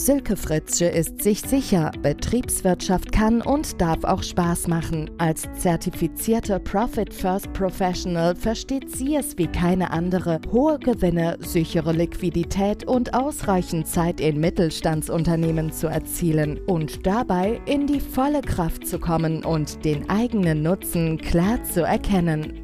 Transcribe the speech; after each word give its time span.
Silke 0.00 0.34
Fritzsche 0.34 0.86
ist 0.86 1.22
sich 1.22 1.42
sicher, 1.42 1.92
Betriebswirtschaft 2.00 3.12
kann 3.12 3.42
und 3.42 3.78
darf 3.82 4.02
auch 4.04 4.22
Spaß 4.22 4.66
machen. 4.66 5.10
Als 5.18 5.46
zertifizierte 5.58 6.58
Profit 6.58 7.12
First 7.12 7.52
Professional 7.52 8.34
versteht 8.34 8.90
sie 8.90 9.16
es 9.16 9.36
wie 9.36 9.46
keine 9.46 9.90
andere, 9.90 10.40
hohe 10.50 10.78
Gewinne, 10.78 11.36
sichere 11.40 11.92
Liquidität 11.92 12.88
und 12.88 13.12
ausreichend 13.12 13.86
Zeit 13.86 14.22
in 14.22 14.40
Mittelstandsunternehmen 14.40 15.70
zu 15.70 15.88
erzielen 15.88 16.58
und 16.60 17.06
dabei 17.06 17.60
in 17.66 17.86
die 17.86 18.00
volle 18.00 18.40
Kraft 18.40 18.86
zu 18.86 18.98
kommen 18.98 19.44
und 19.44 19.84
den 19.84 20.08
eigenen 20.08 20.62
Nutzen 20.62 21.18
klar 21.18 21.62
zu 21.62 21.82
erkennen. 21.82 22.54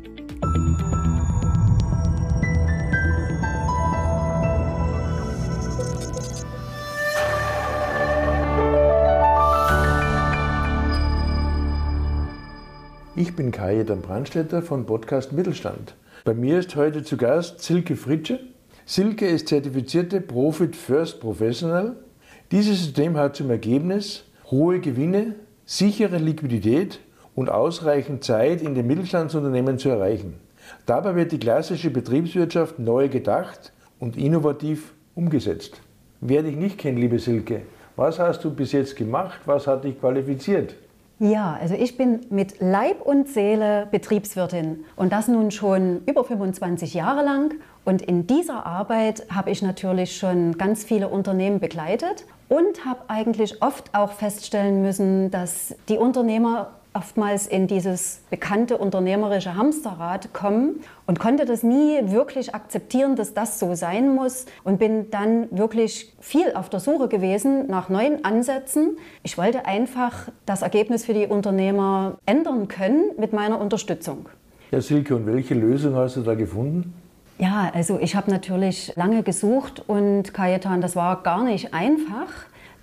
Ich 13.18 13.34
bin 13.34 13.50
Kajetan 13.50 14.02
Brandstetter 14.02 14.60
von 14.60 14.84
Podcast 14.84 15.32
Mittelstand. 15.32 15.94
Bei 16.26 16.34
mir 16.34 16.58
ist 16.58 16.76
heute 16.76 17.02
zu 17.02 17.16
Gast 17.16 17.62
Silke 17.62 17.96
Fritsche. 17.96 18.40
Silke 18.84 19.26
ist 19.26 19.48
zertifizierte 19.48 20.20
Profit 20.20 20.76
First 20.76 21.20
Professional. 21.20 21.96
Dieses 22.52 22.84
System 22.84 23.16
hat 23.16 23.34
zum 23.34 23.48
Ergebnis 23.48 24.24
hohe 24.50 24.80
Gewinne, 24.80 25.34
sichere 25.64 26.18
Liquidität 26.18 27.00
und 27.34 27.48
ausreichend 27.48 28.22
Zeit 28.22 28.60
in 28.60 28.74
den 28.74 28.86
Mittelstandsunternehmen 28.86 29.78
zu 29.78 29.88
erreichen. 29.88 30.34
Dabei 30.84 31.16
wird 31.16 31.32
die 31.32 31.38
klassische 31.38 31.88
Betriebswirtschaft 31.88 32.78
neu 32.78 33.08
gedacht 33.08 33.72
und 33.98 34.18
innovativ 34.18 34.92
umgesetzt. 35.14 35.80
Wer 36.20 36.42
dich 36.42 36.56
nicht 36.56 36.76
kennt, 36.76 36.98
liebe 36.98 37.18
Silke, 37.18 37.62
was 37.96 38.18
hast 38.18 38.44
du 38.44 38.50
bis 38.50 38.72
jetzt 38.72 38.94
gemacht? 38.94 39.40
Was 39.46 39.66
hat 39.66 39.84
dich 39.84 39.98
qualifiziert? 39.98 40.74
Ja, 41.18 41.56
also 41.58 41.74
ich 41.74 41.96
bin 41.96 42.26
mit 42.28 42.60
Leib 42.60 43.00
und 43.00 43.26
Seele 43.26 43.88
Betriebswirtin 43.90 44.84
und 44.96 45.12
das 45.14 45.28
nun 45.28 45.50
schon 45.50 46.02
über 46.04 46.24
25 46.24 46.92
Jahre 46.92 47.24
lang. 47.24 47.54
Und 47.86 48.02
in 48.02 48.26
dieser 48.26 48.66
Arbeit 48.66 49.26
habe 49.34 49.50
ich 49.50 49.62
natürlich 49.62 50.18
schon 50.18 50.58
ganz 50.58 50.84
viele 50.84 51.08
Unternehmen 51.08 51.58
begleitet 51.58 52.26
und 52.50 52.84
habe 52.84 53.00
eigentlich 53.08 53.62
oft 53.62 53.94
auch 53.94 54.12
feststellen 54.12 54.82
müssen, 54.82 55.30
dass 55.30 55.74
die 55.88 55.96
Unternehmer 55.96 56.72
oftmals 56.96 57.46
in 57.46 57.66
dieses 57.66 58.22
bekannte 58.30 58.78
unternehmerische 58.78 59.54
Hamsterrad 59.54 60.32
kommen 60.32 60.80
und 61.06 61.18
konnte 61.20 61.44
das 61.44 61.62
nie 61.62 62.00
wirklich 62.04 62.54
akzeptieren, 62.54 63.16
dass 63.16 63.34
das 63.34 63.58
so 63.58 63.74
sein 63.74 64.14
muss 64.14 64.46
und 64.64 64.78
bin 64.78 65.10
dann 65.10 65.46
wirklich 65.50 66.14
viel 66.20 66.54
auf 66.54 66.70
der 66.70 66.80
Suche 66.80 67.08
gewesen 67.08 67.66
nach 67.66 67.90
neuen 67.90 68.24
Ansätzen. 68.24 68.96
Ich 69.22 69.36
wollte 69.36 69.66
einfach 69.66 70.30
das 70.46 70.62
Ergebnis 70.62 71.04
für 71.04 71.12
die 71.12 71.26
Unternehmer 71.26 72.18
ändern 72.24 72.66
können 72.66 73.10
mit 73.18 73.34
meiner 73.34 73.60
Unterstützung. 73.60 74.30
Ja, 74.70 74.80
Silke, 74.80 75.14
und 75.14 75.26
welche 75.26 75.54
Lösung 75.54 75.94
hast 75.96 76.16
du 76.16 76.22
da 76.22 76.34
gefunden? 76.34 76.94
Ja, 77.38 77.70
also 77.74 77.98
ich 78.00 78.16
habe 78.16 78.30
natürlich 78.30 78.94
lange 78.96 79.22
gesucht 79.22 79.84
und 79.86 80.32
Kajetan, 80.32 80.80
das 80.80 80.96
war 80.96 81.22
gar 81.22 81.44
nicht 81.44 81.74
einfach. 81.74 82.32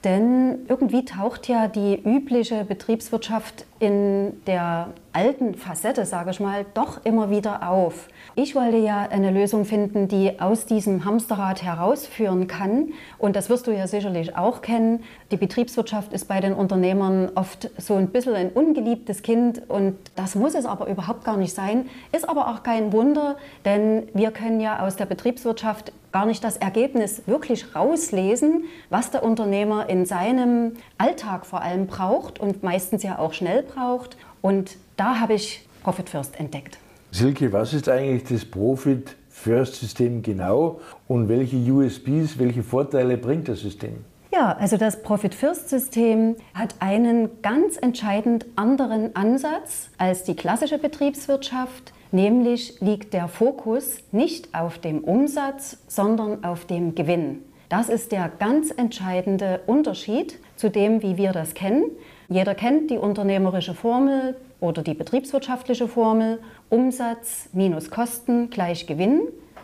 Denn 0.04 0.66
irgendwie 0.68 1.06
taucht 1.06 1.48
ja 1.48 1.68
die 1.68 1.96
übliche 1.96 2.66
Betriebswirtschaft 2.66 3.66
in 3.84 4.42
der 4.48 4.94
alten 5.12 5.56
Facette, 5.56 6.06
sage 6.06 6.32
ich 6.32 6.40
mal, 6.40 6.66
doch 6.74 7.04
immer 7.04 7.30
wieder 7.30 7.70
auf. 7.70 8.08
Ich 8.36 8.56
wollte 8.56 8.78
ja 8.78 9.02
eine 9.12 9.30
Lösung 9.30 9.66
finden, 9.66 10.08
die 10.08 10.40
aus 10.40 10.66
diesem 10.66 11.04
Hamsterrad 11.04 11.62
herausführen 11.62 12.48
kann. 12.48 12.94
Und 13.18 13.36
das 13.36 13.50
wirst 13.50 13.68
du 13.68 13.72
ja 13.72 13.86
sicherlich 13.86 14.38
auch 14.38 14.62
kennen. 14.62 15.04
Die 15.32 15.38
Betriebswirtschaft 15.38 16.14
ist 16.14 16.30
bei 16.30 16.40
den 16.40 16.54
Unternehmern 16.54 17.30
oft 17.36 17.70
so 17.78 17.96
ein 17.96 18.08
bisschen 18.08 18.36
ein 18.36 18.52
ungeliebtes 18.52 19.22
Kind. 19.22 19.70
Und 19.70 19.98
das 20.16 20.36
muss 20.36 20.56
es 20.56 20.66
aber 20.66 20.88
überhaupt 20.88 21.26
gar 21.26 21.36
nicht 21.36 21.54
sein. 21.54 21.90
Ist 22.14 22.28
aber 22.28 22.48
auch 22.48 22.64
kein 22.64 22.94
Wunder, 22.94 23.36
denn 23.66 24.08
wir 24.14 24.32
können 24.32 24.62
ja 24.62 24.80
aus 24.80 24.96
der 24.96 25.06
Betriebswirtschaft 25.06 25.92
gar 26.14 26.26
nicht 26.28 26.44
das 26.44 26.58
Ergebnis 26.58 27.24
wirklich 27.26 27.76
rauslesen, 27.76 28.66
was 28.90 29.10
der 29.10 29.24
Unternehmer 29.24 29.90
in 29.90 30.06
seinem 30.06 30.74
Alltag 30.98 31.46
vor 31.46 31.62
allem 31.62 31.88
braucht 31.88 32.40
und 32.40 32.64
meistens 32.64 33.04
ja 33.04 33.18
auch 33.18 33.34
schnell 33.34 33.64
braucht. 33.74 34.18
Und 34.42 34.78
da 34.98 35.20
habe 35.20 35.34
ich 35.34 35.68
Profit 35.84 36.10
First 36.10 36.40
entdeckt. 36.40 36.78
Silke, 37.12 37.52
was 37.54 37.74
ist 37.74 37.90
eigentlich 37.90 38.24
das 38.24 38.46
Profit 38.46 39.16
First 39.30 39.76
System 39.76 40.22
genau 40.22 40.80
und 41.08 41.28
welche 41.28 41.58
USBs, 41.58 42.40
welche 42.40 42.64
Vorteile 42.64 43.18
bringt 43.18 43.48
das 43.50 43.60
System? 43.60 44.06
Ja, 44.32 44.54
also 44.58 44.78
das 44.78 45.04
Profit 45.04 45.36
First 45.36 45.70
System 45.70 46.36
hat 46.56 46.76
einen 46.80 47.42
ganz 47.44 47.78
entscheidend 47.78 48.48
anderen 48.56 49.16
Ansatz 49.16 49.90
als 50.00 50.24
die 50.24 50.36
klassische 50.36 50.80
Betriebswirtschaft. 50.80 51.94
Nämlich 52.12 52.80
liegt 52.80 53.14
der 53.14 53.28
Fokus 53.28 53.98
nicht 54.12 54.56
auf 54.56 54.80
dem 54.80 55.04
Umsatz, 55.04 55.78
sondern 55.88 56.44
auf 56.44 56.66
dem 56.66 56.96
Gewinn. 56.96 57.44
Das 57.70 57.90
ist 57.90 58.12
der 58.12 58.32
ganz 58.40 58.72
entscheidende 58.72 59.62
Unterschied 59.68 60.40
zu 60.56 60.70
dem, 60.70 61.02
wie 61.02 61.18
wir 61.18 61.32
das 61.32 61.54
kennen. 61.54 61.86
Jeder 62.30 62.56
kennt 62.56 62.90
die 62.90 62.98
unternehmerische 62.98 63.74
Formel 63.74 64.36
oder 64.60 64.82
die 64.82 64.94
betriebswirtschaftliche 64.94 65.88
Formel 65.88 66.40
Umsatz 66.70 67.50
minus 67.54 67.90
Kosten 67.90 68.50
gleich 68.50 68.88
Gewinn. 68.88 69.22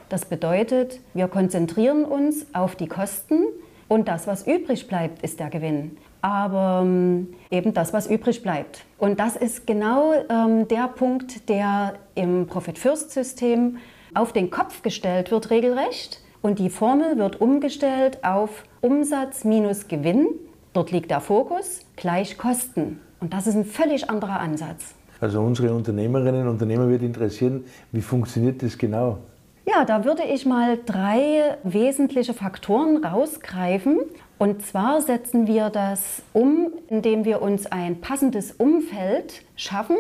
Das 0.10 0.26
bedeutet, 0.26 1.00
wir 1.14 1.28
konzentrieren 1.28 2.04
uns 2.04 2.48
auf 2.54 2.76
die 2.76 2.88
Kosten 2.88 3.44
und 3.88 4.08
das, 4.08 4.28
was 4.28 4.46
übrig 4.46 4.88
bleibt, 4.88 5.24
ist 5.24 5.40
der 5.40 5.50
Gewinn. 5.50 5.98
Aber 6.22 6.82
ähm, 6.84 7.34
eben 7.50 7.74
das, 7.74 7.94
was 7.94 8.08
übrig 8.08 8.44
bleibt. 8.44 8.86
Und 8.98 9.20
das 9.20 9.36
ist 9.36 9.66
genau 9.66 10.14
ähm, 10.30 10.68
der 10.68 10.88
Punkt, 10.90 11.50
der 11.50 11.94
im 12.16 12.46
Profit-First-System 12.46 13.78
auf 14.14 14.34
den 14.34 14.50
Kopf 14.52 14.82
gestellt 14.82 15.32
wird, 15.32 15.50
regelrecht. 15.50 16.22
Und 16.42 16.60
die 16.60 16.70
Formel 16.70 17.18
wird 17.18 17.42
umgestellt 17.42 18.24
auf 18.24 18.64
Umsatz 18.82 19.44
minus 19.44 19.88
Gewinn. 19.88 20.28
Dort 20.74 20.92
liegt 20.92 21.10
der 21.10 21.22
Fokus 21.22 21.86
gleich 22.00 22.38
Kosten. 22.38 23.00
Und 23.20 23.34
das 23.34 23.48
ist 23.48 23.56
ein 23.56 23.66
völlig 23.66 24.10
anderer 24.10 24.40
Ansatz. 24.40 24.96
Also 25.22 25.42
unsere 25.42 25.74
Unternehmerinnen 25.74 26.44
und 26.44 26.54
Unternehmer 26.54 26.90
wird 26.90 27.04
interessieren, 27.04 27.66
wie 27.92 28.02
funktioniert 28.02 28.64
das 28.64 28.78
genau? 28.78 29.18
Ja, 29.66 29.86
da 29.86 30.06
würde 30.06 30.24
ich 30.24 30.46
mal 30.46 30.80
drei 30.84 31.58
wesentliche 31.64 32.34
Faktoren 32.34 33.04
rausgreifen. 33.04 34.00
Und 34.38 34.66
zwar 34.66 35.02
setzen 35.02 35.46
wir 35.46 35.70
das 35.70 36.24
um, 36.34 36.72
indem 36.88 37.26
wir 37.26 37.42
uns 37.42 37.68
ein 37.68 38.00
passendes 38.00 38.54
Umfeld 38.54 39.44
schaffen. 39.56 39.98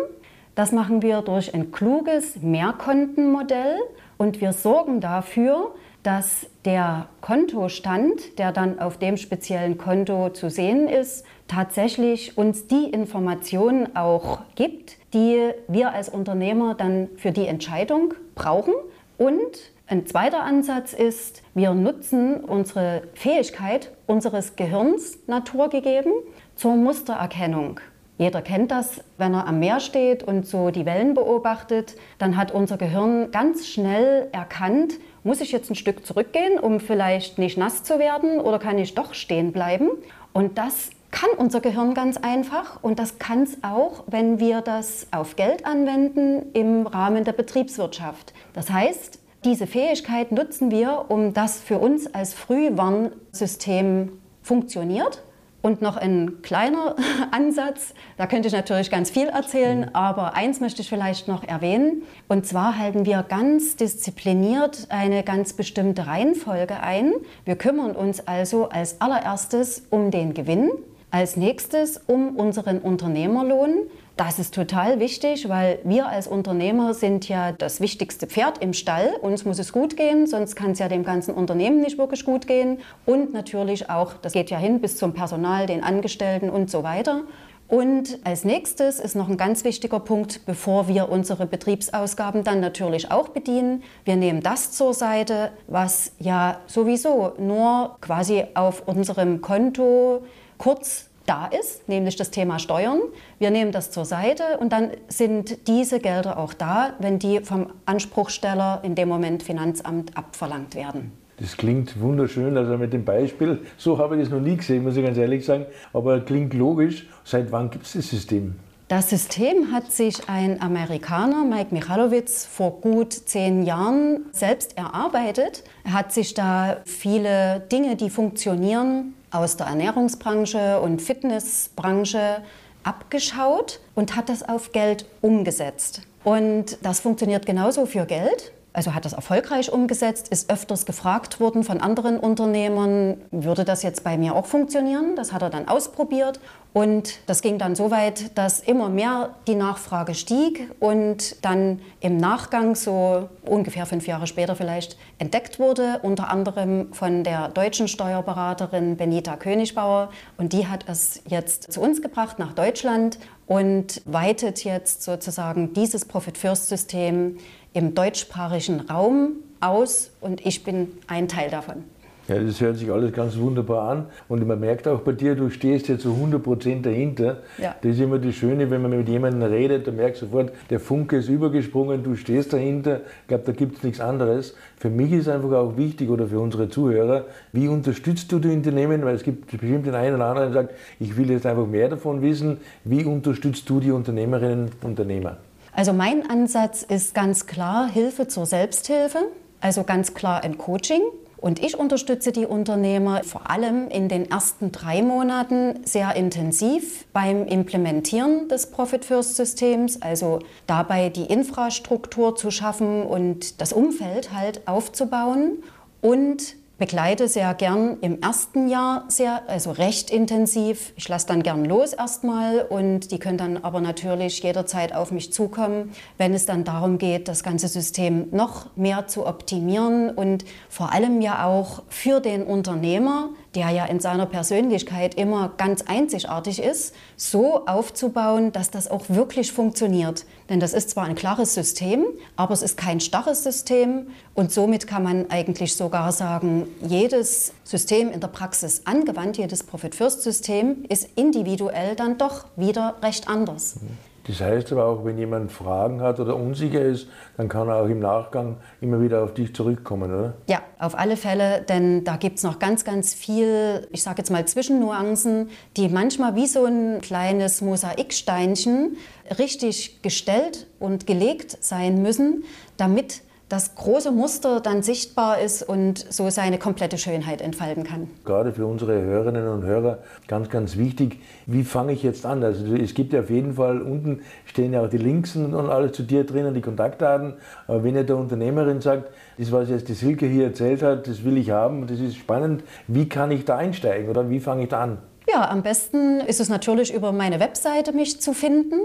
Das 0.55 0.71
machen 0.71 1.01
wir 1.01 1.21
durch 1.21 1.53
ein 1.53 1.71
kluges 1.71 2.37
Mehrkontenmodell 2.41 3.77
und 4.17 4.41
wir 4.41 4.53
sorgen 4.53 5.01
dafür, 5.01 5.73
dass 6.03 6.47
der 6.65 7.07
Kontostand, 7.21 8.37
der 8.37 8.51
dann 8.51 8.79
auf 8.79 8.97
dem 8.97 9.17
speziellen 9.17 9.77
Konto 9.77 10.29
zu 10.29 10.49
sehen 10.49 10.87
ist, 10.87 11.25
tatsächlich 11.47 12.37
uns 12.37 12.67
die 12.67 12.85
Informationen 12.85 13.95
auch 13.95 14.39
gibt, 14.55 14.97
die 15.13 15.51
wir 15.67 15.93
als 15.93 16.09
Unternehmer 16.09 16.75
dann 16.75 17.09
für 17.17 17.31
die 17.31 17.47
Entscheidung 17.47 18.13
brauchen. 18.35 18.73
Und 19.17 19.71
ein 19.87 20.05
zweiter 20.05 20.43
Ansatz 20.43 20.93
ist, 20.93 21.41
wir 21.55 21.73
nutzen 21.73 22.35
unsere 22.35 23.03
Fähigkeit 23.15 23.91
unseres 24.05 24.55
Gehirns 24.55 25.17
naturgegeben 25.27 26.13
zur 26.55 26.75
Mustererkennung. 26.75 27.79
Jeder 28.19 28.41
kennt 28.41 28.69
das, 28.69 29.01
wenn 29.17 29.33
er 29.33 29.47
am 29.47 29.59
Meer 29.59 29.79
steht 29.79 30.23
und 30.23 30.45
so 30.45 30.71
die 30.71 30.85
Wellen 30.85 31.13
beobachtet, 31.13 31.95
dann 32.17 32.35
hat 32.35 32.51
unser 32.51 32.77
Gehirn 32.77 33.31
ganz 33.31 33.65
schnell 33.65 34.27
erkannt, 34.33 34.95
muss 35.23 35.41
ich 35.41 35.51
jetzt 35.51 35.69
ein 35.69 35.75
Stück 35.75 36.05
zurückgehen, 36.05 36.59
um 36.59 36.79
vielleicht 36.79 37.37
nicht 37.37 37.57
nass 37.57 37.83
zu 37.83 37.99
werden 37.99 38.39
oder 38.39 38.59
kann 38.59 38.77
ich 38.77 38.95
doch 38.95 39.13
stehen 39.13 39.51
bleiben? 39.51 39.89
Und 40.33 40.57
das 40.57 40.91
kann 41.11 41.29
unser 41.37 41.59
Gehirn 41.59 41.93
ganz 41.93 42.17
einfach 42.17 42.81
und 42.83 42.99
das 42.99 43.17
kann 43.19 43.43
es 43.43 43.63
auch, 43.63 44.03
wenn 44.07 44.39
wir 44.39 44.61
das 44.61 45.07
auf 45.11 45.35
Geld 45.35 45.65
anwenden 45.65 46.51
im 46.53 46.85
Rahmen 46.85 47.23
der 47.23 47.33
Betriebswirtschaft. 47.33 48.33
Das 48.53 48.69
heißt, 48.69 49.19
diese 49.45 49.67
Fähigkeit 49.67 50.31
nutzen 50.31 50.69
wir, 50.69 51.05
um 51.07 51.33
das 51.33 51.59
für 51.59 51.79
uns 51.79 52.13
als 52.13 52.33
Frühwarnsystem 52.33 54.11
funktioniert. 54.41 55.23
Und 55.61 55.81
noch 55.81 55.97
ein 55.97 56.41
kleiner 56.41 56.95
Ansatz, 57.31 57.93
da 58.17 58.27
könnte 58.27 58.47
ich 58.47 58.53
natürlich 58.53 58.89
ganz 58.89 59.09
viel 59.09 59.27
erzählen, 59.27 59.93
aber 59.93 60.33
eins 60.35 60.61
möchte 60.61 60.81
ich 60.81 60.89
vielleicht 60.89 61.27
noch 61.27 61.43
erwähnen. 61.43 62.03
Und 62.29 62.45
zwar 62.45 62.77
halten 62.77 63.05
wir 63.05 63.23
ganz 63.23 63.75
diszipliniert 63.75 64.87
eine 64.89 65.23
ganz 65.23 65.53
bestimmte 65.53 66.07
Reihenfolge 66.07 66.81
ein. 66.81 67.13
Wir 67.43 67.57
kümmern 67.57 67.91
uns 67.91 68.25
also 68.25 68.69
als 68.69 69.01
allererstes 69.01 69.83
um 69.89 70.11
den 70.11 70.33
Gewinn, 70.33 70.71
Als 71.11 71.35
nächstes 71.35 71.99
um 72.05 72.35
unseren 72.35 72.77
Unternehmerlohn. 72.79 73.87
Das 74.19 74.37
ist 74.37 74.53
total 74.53 74.99
wichtig, 74.99 75.47
weil 75.47 75.79
wir 75.85 76.09
als 76.09 76.27
Unternehmer 76.27 76.93
sind 76.93 77.29
ja 77.29 77.53
das 77.53 77.79
wichtigste 77.79 78.27
Pferd 78.27 78.57
im 78.57 78.73
Stall. 78.73 79.13
Uns 79.21 79.45
muss 79.45 79.59
es 79.59 79.71
gut 79.71 79.95
gehen, 79.95 80.27
sonst 80.27 80.57
kann 80.57 80.71
es 80.71 80.79
ja 80.79 80.89
dem 80.89 81.05
ganzen 81.05 81.33
Unternehmen 81.33 81.79
nicht 81.79 81.97
wirklich 81.97 82.25
gut 82.25 82.45
gehen. 82.45 82.79
Und 83.05 83.31
natürlich 83.31 83.89
auch, 83.89 84.15
das 84.15 84.33
geht 84.33 84.49
ja 84.49 84.57
hin 84.57 84.81
bis 84.81 84.97
zum 84.97 85.13
Personal, 85.13 85.67
den 85.67 85.85
Angestellten 85.85 86.49
und 86.49 86.69
so 86.69 86.83
weiter. 86.83 87.21
Und 87.69 88.19
als 88.25 88.43
nächstes 88.43 88.99
ist 88.99 89.15
noch 89.15 89.29
ein 89.29 89.37
ganz 89.37 89.63
wichtiger 89.63 90.01
Punkt, 90.01 90.45
bevor 90.45 90.89
wir 90.89 91.07
unsere 91.07 91.45
Betriebsausgaben 91.45 92.43
dann 92.43 92.59
natürlich 92.59 93.11
auch 93.11 93.29
bedienen. 93.29 93.83
Wir 94.03 94.17
nehmen 94.17 94.41
das 94.41 94.73
zur 94.73 94.93
Seite, 94.93 95.51
was 95.67 96.11
ja 96.19 96.59
sowieso 96.67 97.35
nur 97.39 97.95
quasi 98.01 98.43
auf 98.53 98.85
unserem 98.85 99.39
Konto 99.39 100.23
kurz 100.57 101.08
da 101.29 101.45
ist, 101.45 101.87
nämlich 101.87 102.15
das 102.15 102.31
Thema 102.31 102.57
Steuern. 102.57 103.01
Wir 103.37 103.51
nehmen 103.51 103.71
das 103.71 103.91
zur 103.91 104.05
Seite 104.05 104.57
und 104.59 104.73
dann 104.73 104.91
sind 105.07 105.67
diese 105.67 105.99
Gelder 105.99 106.39
auch 106.39 106.53
da, 106.53 106.93
wenn 106.99 107.19
die 107.19 107.41
vom 107.41 107.67
Anspruchsteller, 107.85 108.81
in 108.83 108.95
dem 108.95 109.07
Moment 109.07 109.43
Finanzamt, 109.43 110.17
abverlangt 110.17 110.73
werden. 110.73 111.11
Das 111.37 111.55
klingt 111.55 112.01
wunderschön, 112.01 112.57
also 112.57 112.77
mit 112.77 112.91
dem 112.91 113.05
Beispiel. 113.05 113.59
So 113.77 113.97
habe 113.97 114.15
ich 114.15 114.23
das 114.23 114.31
noch 114.31 114.41
nie 114.41 114.57
gesehen, 114.57 114.83
muss 114.83 114.97
ich 114.97 115.05
ganz 115.05 115.17
ehrlich 115.17 115.45
sagen. 115.45 115.67
Aber 115.93 116.19
klingt 116.19 116.53
logisch. 116.53 117.07
Seit 117.23 117.51
wann 117.51 117.69
gibt 117.69 117.85
es 117.85 117.93
das 117.93 118.09
System? 118.09 118.55
Das 118.89 119.11
System 119.11 119.71
hat 119.71 119.91
sich 119.91 120.29
ein 120.29 120.63
Amerikaner, 120.63 121.45
Mike 121.45 121.75
Michalowitz, 121.75 122.47
vor 122.47 122.81
gut 122.81 123.13
zehn 123.13 123.61
Jahren 123.61 124.25
selbst 124.31 124.75
erarbeitet. 124.79 125.63
Er 125.83 125.93
hat 125.93 126.11
sich 126.11 126.33
da 126.33 126.77
viele 126.85 127.59
Dinge, 127.71 127.95
die 127.97 128.09
funktionieren, 128.09 129.13
aus 129.29 129.57
der 129.57 129.67
Ernährungsbranche 129.67 130.81
und 130.81 131.03
Fitnessbranche 131.03 132.41
abgeschaut 132.81 133.79
und 133.93 134.15
hat 134.15 134.27
das 134.27 134.41
auf 134.41 134.71
Geld 134.71 135.05
umgesetzt. 135.21 136.01
Und 136.23 136.79
das 136.81 136.99
funktioniert 136.99 137.45
genauso 137.45 137.85
für 137.85 138.07
Geld 138.07 138.51
also 138.73 138.93
hat 138.93 139.05
das 139.05 139.13
erfolgreich 139.13 139.71
umgesetzt, 139.71 140.27
ist 140.29 140.51
öfters 140.51 140.85
gefragt 140.85 141.39
worden 141.39 141.63
von 141.63 141.81
anderen 141.81 142.19
Unternehmern, 142.19 143.17
würde 143.31 143.65
das 143.65 143.83
jetzt 143.83 144.03
bei 144.03 144.17
mir 144.17 144.35
auch 144.35 144.45
funktionieren? 144.45 145.15
Das 145.15 145.33
hat 145.33 145.41
er 145.41 145.49
dann 145.49 145.67
ausprobiert 145.67 146.39
und 146.71 147.19
das 147.27 147.41
ging 147.41 147.57
dann 147.57 147.75
so 147.75 147.89
weit, 147.89 148.37
dass 148.37 148.59
immer 148.59 148.89
mehr 148.89 149.35
die 149.47 149.55
Nachfrage 149.55 150.13
stieg 150.13 150.69
und 150.79 151.43
dann 151.43 151.81
im 151.99 152.17
Nachgang, 152.17 152.75
so 152.75 153.27
ungefähr 153.43 153.87
fünf 153.87 154.05
Jahre 154.05 154.27
später 154.27 154.55
vielleicht, 154.55 154.95
entdeckt 155.17 155.57
wurde, 155.57 155.99
unter 156.03 156.29
anderem 156.29 156.93
von 156.93 157.23
der 157.23 157.49
deutschen 157.49 157.87
Steuerberaterin 157.87 158.97
Benita 158.97 159.35
Königbauer. 159.35 160.11
Und 160.37 160.53
die 160.53 160.67
hat 160.67 160.85
es 160.87 161.21
jetzt 161.27 161.71
zu 161.71 161.81
uns 161.81 162.03
gebracht 162.03 162.37
nach 162.37 162.53
Deutschland 162.53 163.17
und 163.47 164.03
weitet 164.05 164.63
jetzt 164.63 165.01
sozusagen 165.01 165.73
dieses 165.73 166.05
Profit-First-System 166.05 167.39
im 167.73 167.95
deutschsprachigen 167.95 168.81
Raum 168.81 169.33
aus 169.59 170.11
und 170.21 170.45
ich 170.45 170.63
bin 170.63 170.89
ein 171.07 171.27
Teil 171.27 171.49
davon. 171.49 171.83
Ja, 172.29 172.37
das 172.37 172.61
hört 172.61 172.77
sich 172.77 172.91
alles 172.91 173.11
ganz 173.11 173.37
wunderbar 173.37 173.89
an. 173.89 174.05
Und 174.27 174.45
man 174.45 174.59
merkt 174.59 174.87
auch 174.87 174.99
bei 174.99 175.13
dir, 175.13 175.33
du 175.33 175.49
stehst 175.49 175.87
jetzt 175.87 176.03
zu 176.03 176.13
100 176.13 176.43
Prozent 176.43 176.85
dahinter. 176.85 177.39
Ja. 177.57 177.73
Das 177.81 177.93
ist 177.93 177.99
immer 177.99 178.19
das 178.19 178.35
Schöne, 178.35 178.69
wenn 178.69 178.83
man 178.83 178.91
mit 178.91 179.09
jemandem 179.09 179.49
redet, 179.49 179.87
da 179.87 179.91
merkt 179.91 180.17
sofort, 180.17 180.51
der 180.69 180.79
Funke 180.79 181.17
ist 181.17 181.27
übergesprungen, 181.27 182.03
du 182.03 182.15
stehst 182.15 182.53
dahinter. 182.53 183.01
Ich 183.23 183.27
glaube, 183.29 183.45
da 183.47 183.51
gibt 183.51 183.77
es 183.77 183.83
nichts 183.83 183.99
anderes. 183.99 184.53
Für 184.77 184.91
mich 184.91 185.11
ist 185.11 185.27
einfach 185.27 185.51
auch 185.53 185.75
wichtig, 185.75 186.07
oder 186.11 186.27
für 186.27 186.39
unsere 186.39 186.69
Zuhörer, 186.69 187.25
wie 187.51 187.67
unterstützt 187.67 188.31
du 188.31 188.37
die 188.37 188.49
Unternehmen? 188.49 189.03
Weil 189.03 189.15
es 189.15 189.23
gibt 189.23 189.49
bestimmt 189.49 189.87
den 189.87 189.95
einen 189.95 190.17
oder 190.17 190.25
anderen, 190.25 190.53
der 190.53 190.61
sagt, 190.61 190.75
ich 190.99 191.17
will 191.17 191.31
jetzt 191.31 191.47
einfach 191.47 191.65
mehr 191.65 191.89
davon 191.89 192.21
wissen. 192.21 192.59
Wie 192.83 193.05
unterstützt 193.05 193.67
du 193.67 193.79
die 193.79 193.91
Unternehmerinnen 193.91 194.65
und 194.65 194.85
Unternehmer? 194.85 195.37
Also 195.73 195.93
mein 195.93 196.29
Ansatz 196.29 196.83
ist 196.83 197.13
ganz 197.13 197.45
klar 197.45 197.89
Hilfe 197.89 198.27
zur 198.27 198.45
Selbsthilfe, 198.45 199.19
also 199.61 199.83
ganz 199.83 200.13
klar 200.13 200.43
ein 200.43 200.57
Coaching. 200.57 201.01
Und 201.37 201.63
ich 201.63 201.79
unterstütze 201.79 202.33
die 202.33 202.45
Unternehmer 202.45 203.23
vor 203.23 203.49
allem 203.49 203.87
in 203.87 204.09
den 204.09 204.29
ersten 204.29 204.73
drei 204.73 205.01
Monaten 205.01 205.79
sehr 205.85 206.15
intensiv 206.17 207.05
beim 207.13 207.45
Implementieren 207.47 208.49
des 208.49 208.71
Profit 208.71 209.05
First 209.05 209.37
Systems, 209.37 210.01
also 210.01 210.39
dabei 210.67 211.07
die 211.07 211.23
Infrastruktur 211.23 212.35
zu 212.35 212.51
schaffen 212.51 213.03
und 213.03 213.61
das 213.61 213.71
Umfeld 213.71 214.33
halt 214.33 214.67
aufzubauen 214.67 215.63
und 216.01 216.55
begleite 216.79 217.27
sehr 217.27 217.53
gern 217.53 217.97
im 218.01 218.21
ersten 218.21 218.69
Jahr 218.69 219.03
sehr, 219.09 219.43
also 219.47 219.71
recht 219.71 220.09
intensiv. 220.09 220.93
Ich 220.95 221.07
lasse 221.09 221.27
dann 221.27 221.43
gern 221.43 221.65
los 221.65 221.93
erstmal 221.93 222.61
und 222.61 223.11
die 223.11 223.19
können 223.19 223.37
dann 223.37 223.57
aber 223.57 223.81
natürlich 223.81 224.41
jederzeit 224.41 224.95
auf 224.95 225.11
mich 225.11 225.31
zukommen, 225.33 225.91
wenn 226.17 226.33
es 226.33 226.45
dann 226.45 226.63
darum 226.63 226.97
geht, 226.97 227.27
das 227.27 227.43
ganze 227.43 227.67
System 227.67 228.29
noch 228.31 228.75
mehr 228.77 229.07
zu 229.07 229.27
optimieren 229.27 230.09
und 230.09 230.45
vor 230.69 230.93
allem 230.93 231.21
ja 231.21 231.45
auch 231.45 231.83
für 231.89 232.21
den 232.21 232.43
Unternehmer 232.43 233.29
der 233.55 233.69
ja 233.69 233.85
in 233.85 233.99
seiner 233.99 234.25
Persönlichkeit 234.25 235.15
immer 235.15 235.51
ganz 235.57 235.83
einzigartig 235.87 236.61
ist, 236.61 236.93
so 237.17 237.65
aufzubauen, 237.65 238.51
dass 238.51 238.69
das 238.69 238.89
auch 238.89 239.05
wirklich 239.09 239.51
funktioniert. 239.51 240.25
Denn 240.49 240.59
das 240.59 240.73
ist 240.73 240.91
zwar 240.91 241.05
ein 241.05 241.15
klares 241.15 241.53
System, 241.53 242.05
aber 242.35 242.53
es 242.53 242.61
ist 242.61 242.77
kein 242.77 242.99
starres 242.99 243.43
System 243.43 244.07
und 244.35 244.51
somit 244.51 244.87
kann 244.87 245.03
man 245.03 245.29
eigentlich 245.29 245.75
sogar 245.75 246.11
sagen, 246.11 246.67
jedes 246.81 247.53
System 247.63 248.11
in 248.11 248.19
der 248.19 248.27
Praxis 248.27 248.83
angewandt, 248.85 249.37
jedes 249.37 249.63
Profit-First-System 249.63 250.85
ist 250.87 251.09
individuell 251.15 251.95
dann 251.95 252.17
doch 252.17 252.45
wieder 252.55 252.95
recht 253.01 253.27
anders. 253.27 253.75
Mhm. 253.75 254.08
Das 254.29 254.41
heißt 254.41 254.71
aber 254.73 254.85
auch, 254.85 255.05
wenn 255.05 255.17
jemand 255.17 255.51
Fragen 255.51 256.01
hat 256.01 256.19
oder 256.19 256.35
unsicher 256.35 256.81
ist, 256.81 257.07
dann 257.35 257.49
kann 257.49 257.67
er 257.67 257.77
auch 257.77 257.87
im 257.87 257.99
Nachgang 257.99 258.57
immer 258.79 259.01
wieder 259.01 259.23
auf 259.23 259.33
dich 259.33 259.55
zurückkommen, 259.55 260.11
oder? 260.11 260.33
Ja, 260.47 260.61
auf 260.77 260.95
alle 260.95 261.17
Fälle, 261.17 261.63
denn 261.67 262.03
da 262.03 262.15
gibt 262.15 262.37
es 262.37 262.43
noch 262.43 262.59
ganz, 262.59 262.85
ganz 262.85 263.15
viel, 263.15 263.87
ich 263.91 264.03
sage 264.03 264.19
jetzt 264.19 264.29
mal 264.29 264.45
Zwischennuancen, 264.47 265.49
die 265.77 265.89
manchmal 265.89 266.35
wie 266.35 266.45
so 266.45 266.65
ein 266.65 267.01
kleines 267.01 267.61
Mosaiksteinchen 267.61 268.97
richtig 269.39 270.03
gestellt 270.03 270.67
und 270.79 271.07
gelegt 271.07 271.57
sein 271.61 272.03
müssen, 272.03 272.43
damit 272.77 273.23
das 273.49 273.73
große 273.75 274.11
Muster 274.11 274.61
dann 274.61 274.83
sichtbar 274.83 275.39
ist 275.39 275.63
und 275.63 275.97
so 275.97 276.29
seine 276.29 276.59
komplette 276.59 276.97
Schönheit 276.97 277.41
entfalten 277.41 277.83
kann. 277.83 278.07
Gerade 278.23 278.53
für 278.53 278.67
unsere 278.67 279.01
Hörerinnen 279.01 279.47
und 279.47 279.63
Hörer 279.63 279.99
ganz, 280.27 280.49
ganz 280.49 280.77
wichtig, 280.77 281.19
wie 281.47 281.63
fange 281.63 281.93
ich 281.93 282.03
jetzt 282.03 282.25
an? 282.25 282.43
Also 282.43 282.75
es 282.75 282.93
gibt 282.93 283.11
ja 283.11 283.21
auf 283.21 283.29
jeden 283.29 283.55
Fall, 283.55 283.81
unten 283.81 284.21
stehen 284.45 284.73
ja 284.73 284.81
auch 284.81 284.89
die 284.89 284.97
Links 284.97 285.35
und 285.35 285.53
alles 285.53 285.93
zu 285.93 286.03
dir 286.03 286.23
drinnen, 286.23 286.53
die 286.53 286.61
Kontaktdaten. 286.61 287.33
Aber 287.67 287.83
wenn 287.83 287.95
ihr 287.95 288.03
der 288.03 288.17
Unternehmerin 288.17 288.81
sagt, 288.81 289.11
das, 289.37 289.51
was 289.51 289.69
jetzt 289.69 289.89
die 289.89 289.93
Silke 289.93 290.27
hier 290.27 290.45
erzählt 290.45 290.83
hat, 290.83 291.07
das 291.07 291.23
will 291.23 291.37
ich 291.37 291.49
haben, 291.49 291.87
das 291.87 291.99
ist 291.99 292.17
spannend, 292.17 292.63
wie 292.87 293.09
kann 293.09 293.31
ich 293.31 293.45
da 293.45 293.57
einsteigen 293.57 294.09
oder 294.09 294.29
wie 294.29 294.39
fange 294.39 294.63
ich 294.63 294.69
da 294.69 294.81
an? 294.81 294.99
Ja, 295.31 295.47
am 295.49 295.61
besten 295.61 296.21
ist 296.21 296.39
es 296.39 296.49
natürlich 296.49 296.91
über 296.91 297.11
meine 297.11 297.39
Webseite 297.39 297.93
mich 297.93 298.19
zu 298.19 298.33
finden. 298.33 298.75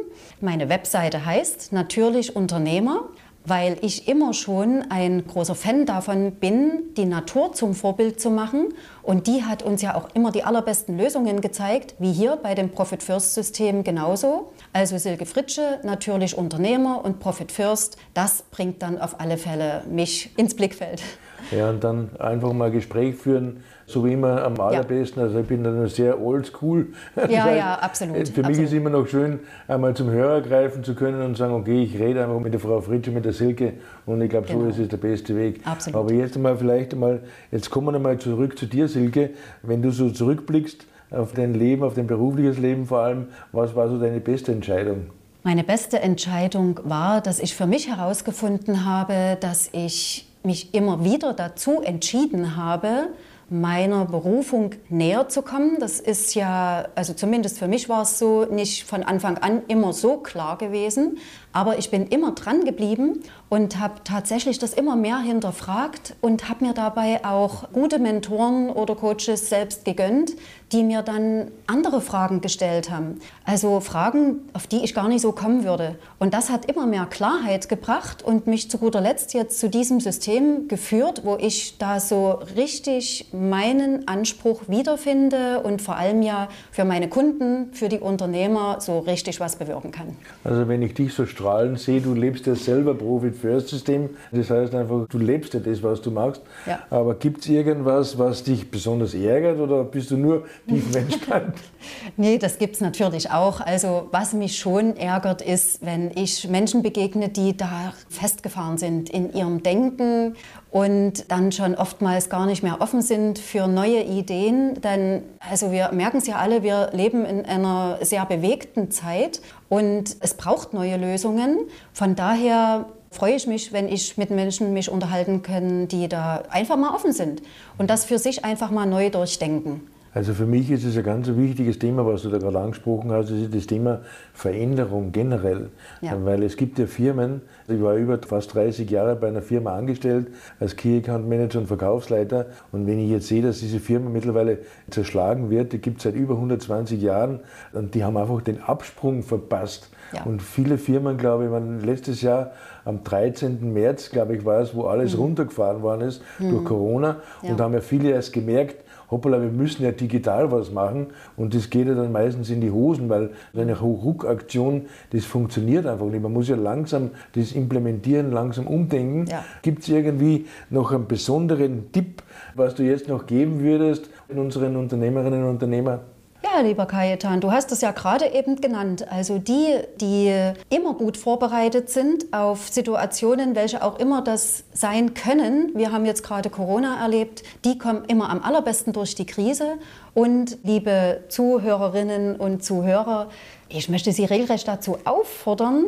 Meine 0.42 0.68
Webseite 0.68 1.24
heißt 1.24 1.72
natürlich 1.72 2.36
Unternehmer 2.36 3.08
weil 3.44 3.76
ich 3.82 4.08
immer 4.08 4.32
schon 4.32 4.84
ein 4.88 5.26
großer 5.26 5.54
Fan 5.54 5.86
davon 5.86 6.32
bin, 6.32 6.94
die 6.96 7.04
Natur 7.04 7.52
zum 7.52 7.74
Vorbild 7.74 8.20
zu 8.20 8.30
machen. 8.30 8.72
Und 9.02 9.26
die 9.26 9.44
hat 9.44 9.62
uns 9.62 9.82
ja 9.82 9.94
auch 9.94 10.08
immer 10.14 10.32
die 10.32 10.44
allerbesten 10.44 10.96
Lösungen 10.96 11.40
gezeigt, 11.40 11.94
wie 11.98 12.12
hier 12.12 12.36
bei 12.36 12.54
dem 12.54 12.70
Profit 12.70 13.02
First 13.02 13.34
System 13.34 13.84
genauso. 13.84 14.52
Also 14.72 14.96
Silke 14.96 15.26
Fritsche, 15.26 15.80
natürlich 15.82 16.36
Unternehmer 16.38 17.04
und 17.04 17.20
Profit 17.20 17.52
First, 17.52 17.98
das 18.14 18.42
bringt 18.50 18.82
dann 18.82 18.98
auf 18.98 19.20
alle 19.20 19.36
Fälle 19.36 19.84
mich 19.88 20.30
ins 20.38 20.54
Blickfeld. 20.54 21.02
Ja, 21.50 21.70
und 21.70 21.82
dann 21.84 22.10
einfach 22.18 22.52
mal 22.52 22.70
Gespräch 22.70 23.16
führen, 23.16 23.62
so 23.86 24.04
wie 24.04 24.12
immer 24.12 24.42
am 24.42 24.58
allerbesten. 24.60 25.22
Also 25.22 25.38
ich 25.38 25.46
bin 25.46 25.64
dann 25.64 25.86
sehr 25.88 26.20
oldschool. 26.20 26.88
Ja, 27.28 27.50
ja, 27.54 27.74
absolut. 27.74 28.16
Für 28.16 28.20
absolut. 28.22 28.48
mich 28.48 28.58
ist 28.60 28.72
immer 28.72 28.90
noch 28.90 29.06
schön, 29.06 29.40
einmal 29.68 29.94
zum 29.94 30.10
Hörer 30.10 30.40
greifen 30.40 30.84
zu 30.84 30.94
können 30.94 31.22
und 31.22 31.36
sagen, 31.36 31.54
okay, 31.54 31.82
ich 31.82 31.98
rede 31.98 32.22
einfach 32.24 32.40
mit 32.40 32.52
der 32.52 32.60
Frau 32.60 32.80
Fritsche, 32.80 33.10
mit 33.10 33.24
der 33.24 33.32
Silke 33.32 33.74
und 34.06 34.20
ich 34.22 34.30
glaube, 34.30 34.46
genau. 34.46 34.60
so 34.60 34.66
ist 34.68 34.78
es 34.78 34.88
der 34.88 34.96
beste 34.96 35.36
Weg. 35.36 35.60
Absolut. 35.64 35.98
Aber 35.98 36.12
jetzt 36.12 36.38
mal 36.38 36.56
vielleicht 36.56 36.94
einmal, 36.94 37.20
jetzt 37.50 37.70
kommen 37.70 37.88
wir 37.88 37.94
einmal 37.94 38.18
zurück 38.18 38.58
zu 38.58 38.66
dir, 38.66 38.88
Silke. 38.88 39.30
Wenn 39.62 39.82
du 39.82 39.90
so 39.90 40.10
zurückblickst 40.10 40.86
auf 41.10 41.32
dein 41.32 41.54
Leben, 41.54 41.82
auf 41.82 41.94
dein 41.94 42.06
berufliches 42.06 42.58
Leben 42.58 42.86
vor 42.86 43.00
allem, 43.00 43.28
was 43.52 43.74
war 43.74 43.88
so 43.88 43.98
deine 43.98 44.20
beste 44.20 44.52
Entscheidung? 44.52 45.06
Meine 45.42 45.62
beste 45.62 46.00
Entscheidung 46.00 46.80
war, 46.84 47.20
dass 47.20 47.38
ich 47.38 47.54
für 47.54 47.66
mich 47.66 47.88
herausgefunden 47.88 48.86
habe, 48.86 49.36
dass 49.40 49.68
ich 49.72 50.26
mich 50.44 50.74
immer 50.74 51.04
wieder 51.04 51.32
dazu 51.32 51.80
entschieden 51.82 52.56
habe, 52.56 53.08
meiner 53.50 54.04
Berufung 54.06 54.70
näher 54.88 55.28
zu 55.28 55.42
kommen. 55.42 55.78
Das 55.78 56.00
ist 56.00 56.34
ja, 56.34 56.88
also 56.94 57.12
zumindest 57.12 57.58
für 57.58 57.68
mich 57.68 57.88
war 57.88 58.02
es 58.02 58.18
so, 58.18 58.46
nicht 58.46 58.84
von 58.84 59.02
Anfang 59.02 59.38
an 59.38 59.62
immer 59.68 59.92
so 59.92 60.16
klar 60.16 60.58
gewesen. 60.58 61.18
Aber 61.52 61.78
ich 61.78 61.90
bin 61.90 62.06
immer 62.08 62.32
dran 62.32 62.64
geblieben 62.64 63.22
und 63.54 63.78
habe 63.78 64.00
tatsächlich 64.02 64.58
das 64.58 64.74
immer 64.74 64.96
mehr 64.96 65.18
hinterfragt 65.18 66.16
und 66.20 66.48
habe 66.48 66.64
mir 66.64 66.72
dabei 66.72 67.24
auch 67.24 67.70
gute 67.72 68.00
Mentoren 68.00 68.68
oder 68.68 68.96
Coaches 68.96 69.48
selbst 69.48 69.84
gegönnt, 69.84 70.32
die 70.72 70.82
mir 70.82 71.02
dann 71.02 71.52
andere 71.68 72.00
Fragen 72.00 72.40
gestellt 72.40 72.90
haben. 72.90 73.20
Also 73.44 73.78
Fragen, 73.78 74.40
auf 74.54 74.66
die 74.66 74.82
ich 74.82 74.92
gar 74.92 75.08
nicht 75.08 75.20
so 75.20 75.30
kommen 75.30 75.62
würde. 75.62 75.94
Und 76.18 76.34
das 76.34 76.50
hat 76.50 76.64
immer 76.64 76.84
mehr 76.84 77.06
Klarheit 77.06 77.68
gebracht 77.68 78.24
und 78.24 78.48
mich 78.48 78.68
zu 78.68 78.78
guter 78.78 79.00
Letzt 79.00 79.34
jetzt 79.34 79.60
zu 79.60 79.70
diesem 79.70 80.00
System 80.00 80.66
geführt, 80.66 81.20
wo 81.22 81.36
ich 81.36 81.78
da 81.78 82.00
so 82.00 82.40
richtig 82.56 83.28
meinen 83.32 84.08
Anspruch 84.08 84.62
wiederfinde 84.66 85.60
und 85.60 85.80
vor 85.80 85.94
allem 85.94 86.22
ja 86.22 86.48
für 86.72 86.84
meine 86.84 87.08
Kunden, 87.08 87.72
für 87.72 87.88
die 87.88 88.00
Unternehmer 88.00 88.80
so 88.80 88.98
richtig 88.98 89.38
was 89.38 89.54
bewirken 89.54 89.92
kann. 89.92 90.16
Also 90.42 90.66
wenn 90.66 90.82
ich 90.82 90.94
dich 90.94 91.14
so 91.14 91.24
strahlen 91.24 91.76
sehe, 91.76 92.00
du 92.00 92.14
lebst 92.14 92.46
ja 92.46 92.56
selber 92.56 92.94
Profit 92.94 93.36
First 93.44 93.68
System. 93.68 94.08
Das 94.32 94.48
heißt 94.48 94.74
einfach, 94.74 95.06
du 95.06 95.18
lebst 95.18 95.52
ja 95.52 95.60
das, 95.60 95.82
was 95.82 96.00
du 96.00 96.10
machst. 96.10 96.40
Ja. 96.64 96.78
Aber 96.88 97.14
gibt 97.14 97.42
es 97.42 97.48
irgendwas, 97.48 98.18
was 98.18 98.42
dich 98.42 98.70
besonders 98.70 99.12
ärgert 99.12 99.60
oder 99.60 99.84
bist 99.84 100.10
du 100.10 100.16
nur 100.16 100.44
tiefenentspannt? 100.66 101.54
nee, 102.16 102.38
das 102.38 102.56
gibt 102.56 102.76
es 102.76 102.80
natürlich 102.80 103.30
auch. 103.30 103.60
Also 103.60 104.08
was 104.12 104.32
mich 104.32 104.56
schon 104.56 104.96
ärgert, 104.96 105.42
ist, 105.42 105.84
wenn 105.84 106.10
ich 106.14 106.48
Menschen 106.48 106.82
begegne, 106.82 107.28
die 107.28 107.54
da 107.54 107.92
festgefahren 108.08 108.78
sind 108.78 109.10
in 109.10 109.30
ihrem 109.34 109.62
Denken 109.62 110.36
und 110.70 111.30
dann 111.30 111.52
schon 111.52 111.74
oftmals 111.74 112.30
gar 112.30 112.46
nicht 112.46 112.62
mehr 112.62 112.80
offen 112.80 113.02
sind 113.02 113.38
für 113.38 113.66
neue 113.66 114.02
Ideen. 114.02 114.80
Denn 114.80 115.22
also 115.38 115.70
wir 115.70 115.92
merken 115.92 116.16
es 116.16 116.26
ja 116.26 116.36
alle, 116.36 116.62
wir 116.62 116.92
leben 116.94 117.26
in 117.26 117.44
einer 117.44 117.98
sehr 118.00 118.24
bewegten 118.24 118.90
Zeit 118.90 119.42
und 119.68 120.16
es 120.20 120.32
braucht 120.34 120.72
neue 120.72 120.96
Lösungen. 120.96 121.58
Von 121.92 122.16
daher 122.16 122.86
freue 123.14 123.34
ich 123.34 123.46
mich, 123.46 123.72
wenn 123.72 123.88
ich 123.88 124.18
mit 124.18 124.30
Menschen 124.30 124.72
mich 124.72 124.90
unterhalten 124.90 125.42
kann, 125.42 125.88
die 125.88 126.08
da 126.08 126.42
einfach 126.50 126.76
mal 126.76 126.94
offen 126.94 127.12
sind 127.12 127.42
und 127.78 127.88
das 127.88 128.04
für 128.04 128.18
sich 128.18 128.44
einfach 128.44 128.70
mal 128.70 128.86
neu 128.86 129.10
durchdenken. 129.10 129.93
Also 130.14 130.32
für 130.32 130.46
mich 130.46 130.70
ist 130.70 130.84
es 130.84 130.96
ein 130.96 131.02
ganz 131.02 131.28
wichtiges 131.28 131.80
Thema, 131.80 132.06
was 132.06 132.22
du 132.22 132.30
da 132.30 132.38
gerade 132.38 132.60
angesprochen 132.60 133.10
hast, 133.10 133.30
das 133.30 133.38
ist 133.38 133.54
das 133.54 133.66
Thema 133.66 134.00
Veränderung 134.32 135.10
generell. 135.10 135.70
Ja. 136.00 136.16
Weil 136.24 136.44
es 136.44 136.56
gibt 136.56 136.78
ja 136.78 136.86
Firmen, 136.86 137.42
ich 137.66 137.82
war 137.82 137.96
über 137.96 138.18
fast 138.18 138.54
30 138.54 138.88
Jahre 138.88 139.16
bei 139.16 139.26
einer 139.26 139.42
Firma 139.42 139.74
angestellt 139.74 140.28
als 140.60 140.76
Key 140.76 140.98
Account 140.98 141.28
Manager 141.28 141.58
und 141.58 141.66
Verkaufsleiter 141.66 142.46
und 142.70 142.86
wenn 142.86 143.00
ich 143.00 143.10
jetzt 143.10 143.26
sehe, 143.26 143.42
dass 143.42 143.58
diese 143.58 143.80
Firma 143.80 144.08
mittlerweile 144.08 144.58
zerschlagen 144.88 145.50
wird, 145.50 145.72
die 145.72 145.78
gibt 145.78 145.98
es 145.98 146.04
seit 146.04 146.14
über 146.14 146.34
120 146.34 147.02
Jahren 147.02 147.40
und 147.72 147.94
die 147.96 148.04
haben 148.04 148.16
einfach 148.16 148.40
den 148.40 148.62
Absprung 148.62 149.24
verpasst. 149.24 149.90
Ja. 150.12 150.22
Und 150.22 150.42
viele 150.42 150.78
Firmen, 150.78 151.16
glaube 151.16 151.46
ich, 151.46 151.50
waren 151.50 151.80
letztes 151.80 152.22
Jahr 152.22 152.52
am 152.84 153.02
13. 153.02 153.72
März, 153.72 154.10
glaube 154.10 154.36
ich, 154.36 154.44
war 154.44 154.60
es, 154.60 154.76
wo 154.76 154.84
alles 154.84 155.14
mhm. 155.14 155.22
runtergefahren 155.22 155.82
worden 155.82 156.02
ist 156.02 156.22
mhm. 156.38 156.50
durch 156.50 156.64
Corona 156.64 157.16
ja. 157.42 157.50
und 157.50 157.58
da 157.58 157.64
haben 157.64 157.74
ja 157.74 157.80
viele 157.80 158.10
erst 158.10 158.32
gemerkt, 158.32 158.76
hoppala, 159.10 159.40
wir 159.40 159.50
müssen 159.50 159.82
ja 159.82 159.92
digital 159.92 160.50
was 160.50 160.70
machen 160.70 161.08
und 161.36 161.54
das 161.54 161.70
geht 161.70 161.86
ja 161.86 161.94
dann 161.94 162.12
meistens 162.12 162.50
in 162.50 162.60
die 162.60 162.70
Hosen, 162.70 163.08
weil 163.08 163.30
so 163.52 163.60
eine 163.60 163.78
Ruckaktion, 163.78 164.86
das 165.10 165.24
funktioniert 165.24 165.86
einfach 165.86 166.06
nicht. 166.06 166.22
Man 166.22 166.32
muss 166.32 166.48
ja 166.48 166.56
langsam 166.56 167.10
das 167.34 167.52
implementieren, 167.52 168.32
langsam 168.32 168.66
umdenken. 168.66 169.26
Ja. 169.30 169.44
Gibt 169.62 169.82
es 169.82 169.88
irgendwie 169.88 170.46
noch 170.70 170.92
einen 170.92 171.06
besonderen 171.06 171.92
Tipp, 171.92 172.22
was 172.54 172.74
du 172.74 172.82
jetzt 172.82 173.08
noch 173.08 173.26
geben 173.26 173.60
würdest 173.60 174.08
in 174.28 174.38
unseren 174.38 174.76
Unternehmerinnen 174.76 175.44
und 175.44 175.50
Unternehmern? 175.50 176.00
Ja, 176.44 176.60
lieber 176.60 176.84
Kajetan, 176.84 177.40
du 177.40 177.52
hast 177.52 177.72
es 177.72 177.80
ja 177.80 177.92
gerade 177.92 178.26
eben 178.26 178.60
genannt. 178.60 179.10
Also 179.10 179.38
die, 179.38 179.78
die 179.98 180.52
immer 180.68 180.92
gut 180.92 181.16
vorbereitet 181.16 181.88
sind 181.88 182.34
auf 182.34 182.68
Situationen, 182.68 183.54
welche 183.54 183.82
auch 183.82 183.98
immer 183.98 184.20
das 184.20 184.64
sein 184.74 185.14
können. 185.14 185.70
Wir 185.74 185.90
haben 185.90 186.04
jetzt 186.04 186.22
gerade 186.22 186.50
Corona 186.50 187.00
erlebt. 187.00 187.44
Die 187.64 187.78
kommen 187.78 188.04
immer 188.08 188.28
am 188.28 188.42
allerbesten 188.42 188.92
durch 188.92 189.14
die 189.14 189.24
Krise. 189.24 189.78
Und 190.12 190.58
liebe 190.64 191.22
Zuhörerinnen 191.28 192.36
und 192.36 192.62
Zuhörer, 192.62 193.30
ich 193.70 193.88
möchte 193.88 194.12
Sie 194.12 194.26
regelrecht 194.26 194.68
dazu 194.68 194.98
auffordern, 195.04 195.86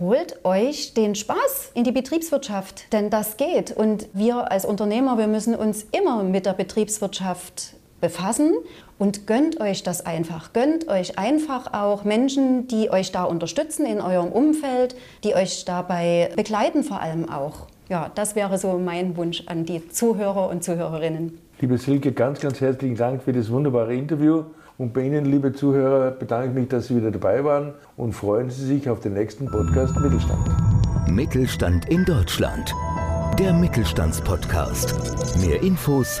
Holt 0.00 0.44
euch 0.44 0.94
den 0.94 1.16
Spaß 1.16 1.72
in 1.74 1.82
die 1.82 1.90
Betriebswirtschaft, 1.90 2.92
denn 2.92 3.10
das 3.10 3.36
geht. 3.36 3.72
Und 3.72 4.06
wir 4.12 4.52
als 4.52 4.64
Unternehmer, 4.64 5.18
wir 5.18 5.26
müssen 5.26 5.56
uns 5.56 5.86
immer 5.90 6.22
mit 6.22 6.46
der 6.46 6.52
Betriebswirtschaft 6.52 7.74
befassen 8.00 8.54
und 8.98 9.26
gönnt 9.26 9.60
euch 9.60 9.82
das 9.82 10.04
einfach. 10.04 10.52
Gönnt 10.52 10.88
euch 10.88 11.18
einfach 11.18 11.72
auch 11.72 12.04
Menschen, 12.04 12.68
die 12.68 12.90
euch 12.90 13.12
da 13.12 13.24
unterstützen 13.24 13.86
in 13.86 14.00
eurem 14.00 14.28
Umfeld, 14.28 14.96
die 15.24 15.34
euch 15.34 15.64
dabei 15.64 16.30
begleiten 16.36 16.84
vor 16.84 17.00
allem 17.00 17.28
auch. 17.28 17.66
Ja, 17.88 18.10
das 18.14 18.36
wäre 18.36 18.58
so 18.58 18.78
mein 18.78 19.16
Wunsch 19.16 19.44
an 19.46 19.64
die 19.64 19.88
Zuhörer 19.88 20.50
und 20.50 20.62
Zuhörerinnen. 20.62 21.38
Liebe 21.60 21.78
Silke, 21.78 22.12
ganz, 22.12 22.40
ganz 22.40 22.60
herzlichen 22.60 22.96
Dank 22.96 23.22
für 23.22 23.32
das 23.32 23.50
wunderbare 23.50 23.94
Interview. 23.94 24.44
Und 24.76 24.92
bei 24.92 25.02
Ihnen, 25.02 25.24
liebe 25.24 25.52
Zuhörer, 25.52 26.12
bedanke 26.12 26.50
ich 26.50 26.54
mich, 26.54 26.68
dass 26.68 26.86
Sie 26.86 26.96
wieder 26.96 27.10
dabei 27.10 27.42
waren 27.42 27.74
und 27.96 28.12
freuen 28.12 28.48
Sie 28.50 28.64
sich 28.64 28.88
auf 28.88 29.00
den 29.00 29.14
nächsten 29.14 29.46
Podcast 29.46 29.98
Mittelstand. 29.98 30.48
Mittelstand 31.08 31.88
in 31.88 32.04
Deutschland. 32.04 32.72
Der 33.38 33.52
Mittelstandspodcast. 33.52 35.40
Mehr 35.40 35.60
Infos 35.62 36.20